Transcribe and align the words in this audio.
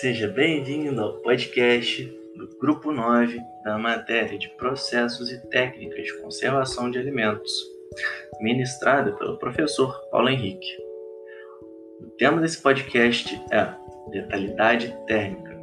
Seja 0.00 0.28
bem-vindo 0.28 1.00
ao 1.00 1.14
podcast 1.20 2.04
do 2.36 2.58
Grupo 2.58 2.92
9 2.92 3.40
da 3.64 3.78
matéria 3.78 4.38
de 4.38 4.46
Processos 4.50 5.32
e 5.32 5.38
Técnicas 5.48 6.04
de 6.04 6.20
Conservação 6.20 6.90
de 6.90 6.98
Alimentos, 6.98 7.50
ministrada 8.38 9.12
pelo 9.12 9.38
professor 9.38 9.98
Paulo 10.10 10.28
Henrique. 10.28 10.68
O 12.02 12.10
tema 12.18 12.42
desse 12.42 12.60
podcast 12.60 13.42
é 13.50 13.72
letalidade 14.10 14.94
térmica. 15.06 15.56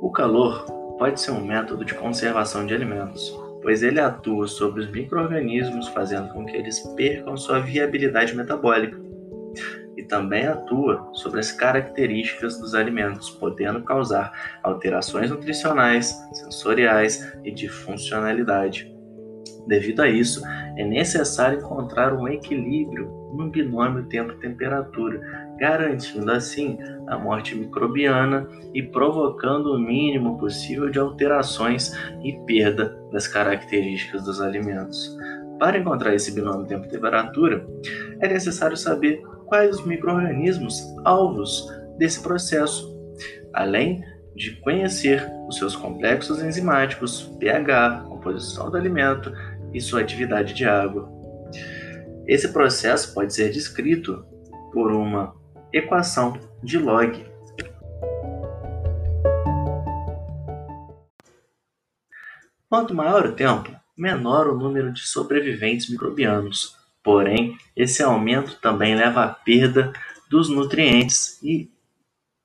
O 0.00 0.12
calor 0.12 0.66
pode 0.98 1.20
ser 1.20 1.32
um 1.32 1.44
método 1.44 1.84
de 1.84 1.94
conservação 1.94 2.64
de 2.64 2.72
alimentos, 2.72 3.28
pois 3.60 3.82
ele 3.82 3.98
atua 3.98 4.46
sobre 4.46 4.82
os 4.82 4.90
micro-organismos, 4.92 5.88
fazendo 5.88 6.32
com 6.32 6.46
que 6.46 6.56
eles 6.56 6.78
percam 6.94 7.36
sua 7.36 7.58
viabilidade 7.58 8.36
metabólica 8.36 9.04
também 10.06 10.46
atua 10.46 11.08
sobre 11.12 11.40
as 11.40 11.52
características 11.52 12.58
dos 12.58 12.74
alimentos, 12.74 13.30
podendo 13.30 13.82
causar 13.82 14.58
alterações 14.62 15.30
nutricionais, 15.30 16.12
sensoriais 16.32 17.36
e 17.44 17.50
de 17.50 17.68
funcionalidade. 17.68 18.96
Devido 19.66 20.00
a 20.00 20.08
isso, 20.08 20.42
é 20.76 20.84
necessário 20.84 21.58
encontrar 21.58 22.14
um 22.14 22.28
equilíbrio 22.28 23.10
no 23.34 23.50
binômio 23.50 24.04
tempo-temperatura, 24.04 25.20
garantindo 25.58 26.30
assim 26.30 26.78
a 27.08 27.18
morte 27.18 27.54
microbiana 27.54 28.48
e 28.72 28.82
provocando 28.82 29.72
o 29.72 29.78
mínimo 29.78 30.38
possível 30.38 30.88
de 30.88 30.98
alterações 30.98 31.92
e 32.22 32.32
perda 32.46 32.96
das 33.12 33.26
características 33.26 34.24
dos 34.24 34.40
alimentos. 34.40 35.16
Para 35.58 35.78
encontrar 35.78 36.14
esse 36.14 36.32
binômio 36.32 36.66
tempo-temperatura, 36.66 37.66
é 38.20 38.28
necessário 38.28 38.76
saber 38.76 39.22
quais 39.46 39.78
os 39.78 39.86
micro-organismos 39.86 40.82
alvos 41.04 41.66
desse 41.96 42.20
processo, 42.20 42.94
além 43.52 44.04
de 44.34 44.56
conhecer 44.60 45.26
os 45.48 45.56
seus 45.56 45.74
complexos 45.74 46.42
enzimáticos, 46.42 47.22
pH, 47.38 48.04
composição 48.06 48.70
do 48.70 48.76
alimento 48.76 49.32
e 49.72 49.80
sua 49.80 50.00
atividade 50.00 50.52
de 50.52 50.66
água. 50.66 51.10
Esse 52.26 52.52
processo 52.52 53.14
pode 53.14 53.32
ser 53.32 53.50
descrito 53.50 54.24
por 54.72 54.92
uma 54.92 55.34
equação 55.72 56.38
de 56.62 56.78
log. 56.78 57.24
Quanto 62.68 62.94
maior 62.94 63.26
o 63.26 63.32
tempo, 63.32 63.70
menor 63.96 64.48
o 64.48 64.58
número 64.58 64.92
de 64.92 65.00
sobreviventes 65.06 65.88
microbianos. 65.88 66.76
Porém, 67.06 67.56
esse 67.76 68.02
aumento 68.02 68.56
também 68.56 68.96
leva 68.96 69.22
à 69.22 69.28
perda 69.28 69.92
dos 70.28 70.48
nutrientes 70.48 71.40
e 71.40 71.70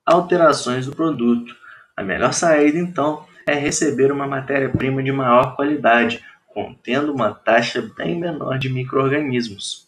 alterações 0.05 0.85
do 0.85 0.95
produto. 0.95 1.55
A 1.97 2.03
melhor 2.03 2.31
saída, 2.31 2.77
então, 2.77 3.25
é 3.47 3.55
receber 3.55 4.11
uma 4.11 4.27
matéria-prima 4.27 5.01
de 5.01 5.11
maior 5.11 5.55
qualidade, 5.55 6.23
contendo 6.45 7.11
uma 7.11 7.33
taxa 7.33 7.91
bem 7.97 8.19
menor 8.19 8.59
de 8.59 8.69
micro-organismos, 8.69 9.87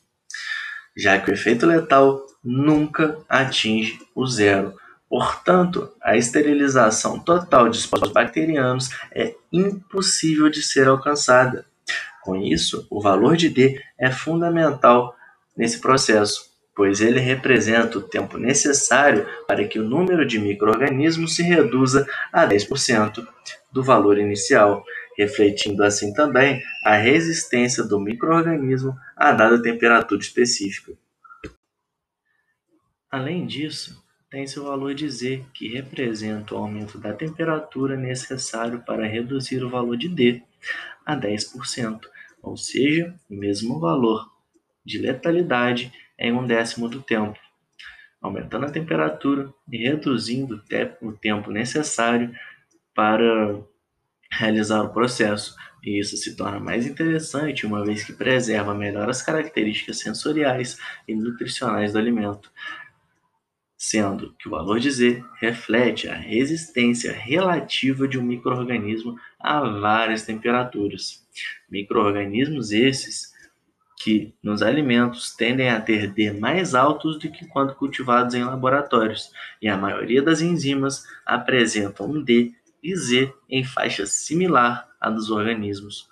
já 0.98 1.20
que 1.20 1.30
o 1.30 1.34
efeito 1.36 1.68
letal 1.68 2.26
nunca 2.44 3.20
atinge 3.30 4.00
o 4.16 4.26
zero. 4.26 4.74
Portanto, 5.08 5.88
a 6.02 6.18
esterilização 6.18 7.20
total 7.20 7.70
de 7.70 7.78
esporos 7.78 8.12
bacterianos 8.12 8.90
é 9.12 9.36
impossível 9.52 10.50
de 10.50 10.64
ser 10.64 10.88
alcançada. 10.88 11.64
Com 12.24 12.38
isso, 12.38 12.88
o 12.90 13.02
valor 13.02 13.36
de 13.36 13.50
D 13.50 13.82
é 14.00 14.10
fundamental 14.10 15.14
nesse 15.58 15.82
processo, 15.82 16.54
pois 16.74 17.02
ele 17.02 17.20
representa 17.20 17.98
o 17.98 18.02
tempo 18.02 18.38
necessário 18.38 19.28
para 19.46 19.68
que 19.68 19.78
o 19.78 19.84
número 19.84 20.26
de 20.26 20.40
micro-organismos 20.40 21.36
se 21.36 21.44
reduza 21.44 22.08
a 22.32 22.48
10% 22.48 23.28
do 23.72 23.84
valor 23.84 24.18
inicial, 24.18 24.86
refletindo 25.18 25.84
assim 25.84 26.14
também 26.14 26.64
a 26.86 26.96
resistência 26.96 27.84
do 27.84 28.00
microorganismo 28.00 28.96
a 29.18 29.34
dada 29.34 29.62
temperatura 29.62 30.22
específica. 30.22 30.94
Além 33.12 33.46
disso, 33.46 34.02
tem-se 34.30 34.60
o 34.60 34.64
valor 34.64 34.96
de 34.96 35.08
Z, 35.10 35.44
que 35.54 35.68
representa 35.68 36.56
o 36.56 36.58
aumento 36.58 36.98
da 36.98 37.14
temperatura 37.14 37.96
necessário 37.96 38.80
para 38.80 39.06
reduzir 39.06 39.64
o 39.64 39.70
valor 39.70 39.98
de 39.98 40.08
D 40.08 40.42
a 41.06 41.16
10%, 41.16 42.02
ou 42.42 42.58
seja, 42.58 43.14
o 43.30 43.36
mesmo 43.36 43.80
valor 43.80 44.32
de 44.86 44.98
letalidade 44.98 45.94
em 46.18 46.32
um 46.32 46.46
décimo 46.46 46.88
do 46.88 47.02
tempo, 47.02 47.40
aumentando 48.22 48.66
a 48.66 48.72
temperatura 48.72 49.54
e 49.72 49.78
reduzindo 49.78 50.62
o 51.02 51.12
tempo 51.14 51.52
necessário 51.52 52.34
para 52.94 53.60
realizar 54.32 54.84
o 54.84 54.94
processo. 54.94 55.56
E 55.84 56.00
isso 56.00 56.16
se 56.16 56.36
torna 56.36 56.60
mais 56.60 56.86
interessante 56.86 57.66
uma 57.66 57.84
vez 57.84 58.04
que 58.04 58.14
preserva 58.14 58.74
melhor 58.74 59.10
as 59.10 59.22
características 59.22 60.00
sensoriais 60.00 60.78
e 61.08 61.14
nutricionais 61.14 61.92
do 61.92 62.00
alimento, 62.00 62.50
sendo 63.78 64.34
que 64.40 64.48
o 64.48 64.52
valor 64.52 64.80
de 64.80 64.90
Z 64.90 65.24
reflete 65.42 66.08
a 66.08 66.16
resistência 66.16 67.12
relativa 67.12 68.08
de 68.08 68.18
um 68.18 68.24
microorganismo 68.24 69.20
a 69.44 69.60
várias 69.60 70.24
temperaturas. 70.24 71.28
Microorganismos 71.70 72.72
esses 72.72 73.34
que 74.02 74.34
nos 74.42 74.62
alimentos 74.62 75.36
tendem 75.36 75.70
a 75.70 75.80
ter 75.80 76.08
D 76.08 76.32
mais 76.32 76.74
altos 76.74 77.20
do 77.20 77.30
que 77.30 77.46
quando 77.48 77.76
cultivados 77.76 78.34
em 78.34 78.44
laboratórios, 78.44 79.32
e 79.62 79.68
a 79.68 79.78
maioria 79.78 80.22
das 80.22 80.42
enzimas 80.42 81.06
apresentam 81.26 82.10
um 82.10 82.22
D 82.22 82.54
e 82.82 82.96
Z 82.96 83.34
em 83.50 83.64
faixa 83.64 84.06
similar 84.06 84.90
à 85.00 85.10
dos 85.10 85.30
organismos. 85.30 86.10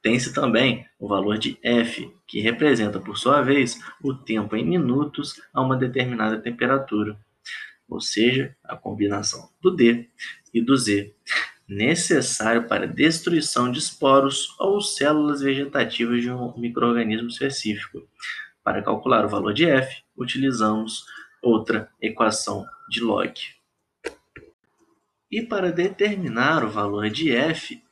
Tem-se 0.00 0.32
também 0.32 0.86
o 0.98 1.06
valor 1.06 1.38
de 1.38 1.58
F, 1.62 2.12
que 2.26 2.40
representa, 2.40 2.98
por 2.98 3.16
sua 3.16 3.40
vez, 3.42 3.78
o 4.02 4.12
tempo 4.12 4.56
em 4.56 4.64
minutos 4.64 5.40
a 5.52 5.60
uma 5.60 5.76
determinada 5.76 6.38
temperatura, 6.38 7.16
ou 7.88 8.00
seja, 8.00 8.56
a 8.64 8.76
combinação 8.76 9.50
do 9.60 9.70
D 9.70 10.08
e 10.52 10.60
do 10.60 10.76
Z, 10.76 11.14
necessário 11.74 12.66
para 12.68 12.86
destruição 12.86 13.70
de 13.70 13.78
esporos 13.78 14.54
ou 14.58 14.80
células 14.80 15.40
vegetativas 15.40 16.22
de 16.22 16.30
um 16.30 16.56
microorganismo 16.58 17.28
específico. 17.28 18.06
Para 18.62 18.82
calcular 18.82 19.24
o 19.24 19.28
valor 19.28 19.52
de 19.52 19.68
F, 19.68 20.02
utilizamos 20.16 21.04
outra 21.42 21.90
equação 22.00 22.64
de 22.88 23.00
log. 23.00 23.34
E 25.30 25.42
para 25.42 25.72
determinar 25.72 26.64
o 26.64 26.70
valor 26.70 27.08
de 27.08 27.32
f, 27.34 27.82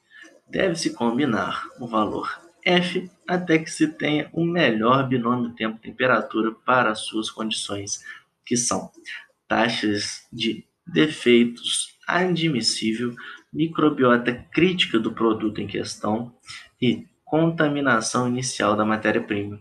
deve-se 0.47 0.93
combinar 0.93 1.67
o 1.81 1.89
valor 1.89 2.39
f 2.63 3.11
até 3.27 3.59
que 3.59 3.71
se 3.71 3.89
tenha 3.89 4.29
o 4.33 4.45
melhor 4.45 5.09
binômio 5.09 5.55
tempo-temperatura 5.55 6.53
para 6.67 6.91
as 6.91 7.01
suas 7.01 7.31
condições, 7.31 8.05
que 8.45 8.57
são 8.57 8.91
taxas 9.49 10.27
de 10.31 10.67
defeitos 10.87 11.99
admissível, 12.17 13.15
microbiota 13.53 14.33
crítica 14.53 14.99
do 14.99 15.13
produto 15.13 15.61
em 15.61 15.67
questão 15.67 16.33
e 16.81 17.07
contaminação 17.25 18.29
inicial 18.29 18.77
da 18.77 18.85
matéria-prima. 18.85 19.61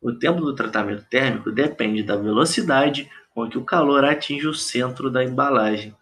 O 0.00 0.12
tempo 0.12 0.40
do 0.40 0.54
tratamento 0.54 1.04
térmico 1.08 1.50
depende 1.50 2.02
da 2.02 2.16
velocidade 2.16 3.10
com 3.34 3.48
que 3.48 3.58
o 3.58 3.64
calor 3.64 4.04
atinge 4.04 4.46
o 4.46 4.54
centro 4.54 5.10
da 5.10 5.24
embalagem 5.24 5.94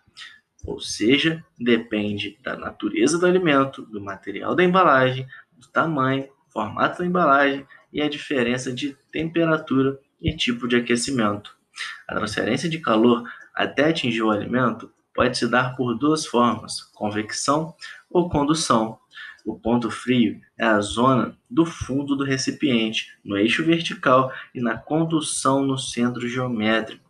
ou 0.65 0.81
seja, 0.81 1.45
depende 1.59 2.39
da 2.43 2.57
natureza 2.57 3.19
do 3.19 3.27
alimento, 3.27 3.83
do 3.83 4.01
material 4.01 4.55
da 4.55 4.65
embalagem, 4.65 5.27
do 5.53 5.69
tamanho, 5.69 6.29
formato 6.51 7.01
da 7.01 7.07
embalagem 7.07 7.67
e 7.93 8.01
a 8.01 8.09
diferença 8.09 8.73
de 8.73 8.97
temperatura 9.13 9.99
e 10.21 10.35
tipo 10.35 10.67
de 10.67 10.77
aquecimento. 10.77 11.55
A 12.09 12.15
transferência 12.15 12.69
de 12.69 12.79
calor 12.79 13.29
até 13.55 13.91
atingir 13.91 14.23
o 14.23 14.31
alimento 14.31 14.91
pode 15.15 15.39
se 15.39 15.49
dar 15.49 15.77
por 15.77 15.97
duas 15.97 16.27
formas: 16.27 16.83
convecção 16.95 17.75
ou 18.11 18.29
condução. 18.29 18.99
O 19.45 19.59
ponto 19.59 19.91
frio 19.91 20.41
é 20.59 20.65
a 20.65 20.81
zona 20.81 21.37
do 21.51 21.67
fundo 21.67 22.17
do 22.17 22.25
recipiente, 22.25 23.13
no 23.23 23.37
eixo 23.37 23.63
vertical 23.63 24.33
e 24.55 24.61
na 24.61 24.79
condução 24.79 25.63
no 25.63 25.77
centro 25.77 26.27
geométrico. 26.27 27.05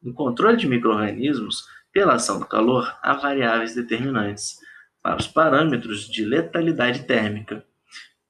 No 0.00 0.14
controle 0.14 0.56
de 0.56 0.68
microrganismos, 0.68 1.66
pela 1.92 2.14
ação 2.14 2.38
do 2.38 2.46
calor, 2.46 2.96
há 3.02 3.14
variáveis 3.14 3.74
determinantes 3.74 4.58
para 5.02 5.16
os 5.16 5.26
parâmetros 5.26 6.08
de 6.08 6.24
letalidade 6.24 7.04
térmica, 7.04 7.64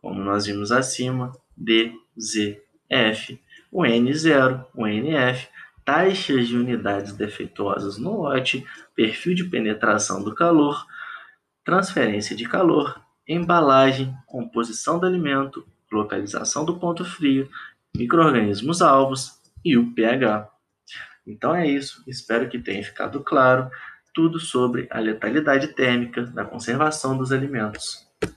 como 0.01 0.23
nós 0.23 0.47
vimos 0.47 0.73
acima, 0.73 1.33
D, 1.57 1.93
Z, 2.19 2.63
F, 2.89 3.41
o 3.71 3.83
N0, 3.83 4.67
o 4.75 4.87
NF, 4.87 5.49
taxas 5.85 6.49
de 6.49 6.57
unidades 6.57 7.13
defeituosas 7.13 7.99
no 7.99 8.23
lote, 8.23 8.67
perfil 8.95 9.35
de 9.35 9.45
penetração 9.45 10.23
do 10.23 10.35
calor, 10.35 10.87
transferência 11.65 12.37
de 12.37 12.49
calor, 12.49 13.01
embalagem, 13.27 14.15
composição 14.27 14.99
do 14.99 15.07
alimento, 15.07 15.67
localização 15.91 16.65
do 16.65 16.79
ponto 16.79 17.05
frio, 17.05 17.49
microorganismos 17.97 18.83
alvos 18.83 19.41
e 19.65 19.77
o 19.77 19.93
pH. 19.93 20.49
Então 21.27 21.55
é 21.55 21.67
isso, 21.67 22.03
espero 22.07 22.49
que 22.49 22.59
tenha 22.59 22.83
ficado 22.83 23.21
claro 23.21 23.71
tudo 24.15 24.39
sobre 24.39 24.89
a 24.91 24.99
letalidade 24.99 25.69
térmica 25.69 26.23
da 26.23 26.45
conservação 26.45 27.17
dos 27.17 27.33
alimentos. 27.33 28.12